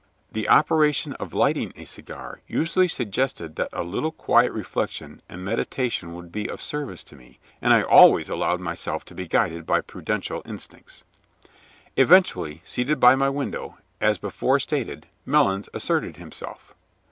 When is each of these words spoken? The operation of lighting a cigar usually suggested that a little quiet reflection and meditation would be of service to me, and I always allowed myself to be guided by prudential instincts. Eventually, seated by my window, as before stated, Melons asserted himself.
The 0.31 0.49
operation 0.49 1.13
of 1.19 1.35
lighting 1.35 1.73
a 1.75 1.85
cigar 1.85 2.41
usually 2.47 2.87
suggested 2.87 3.55
that 3.57 3.69
a 3.71 3.83
little 3.83 4.09
quiet 4.11 4.51
reflection 4.51 5.21
and 5.29 5.45
meditation 5.45 6.15
would 6.15 6.31
be 6.31 6.47
of 6.49 6.59
service 6.59 7.03
to 7.03 7.15
me, 7.15 7.37
and 7.61 7.71
I 7.71 7.83
always 7.83 8.27
allowed 8.27 8.61
myself 8.61 9.05
to 9.05 9.13
be 9.13 9.27
guided 9.27 9.67
by 9.67 9.81
prudential 9.81 10.41
instincts. 10.43 11.03
Eventually, 11.97 12.61
seated 12.65 12.99
by 12.99 13.13
my 13.13 13.29
window, 13.29 13.77
as 13.99 14.17
before 14.17 14.57
stated, 14.59 15.05
Melons 15.23 15.69
asserted 15.71 16.17
himself. 16.17 16.73